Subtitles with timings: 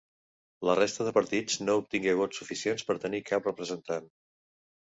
[0.67, 4.09] La resta de partits no obtingué vots suficients per tenir cap representat.